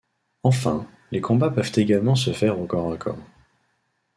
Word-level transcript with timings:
Enfin, 0.41 0.87
les 1.11 1.21
combats 1.21 1.51
peuvent 1.51 1.73
également 1.75 2.15
se 2.15 2.33
faire 2.33 2.59
au 2.59 2.65
corps 2.65 2.91
à 2.91 2.97
corps. 2.97 3.19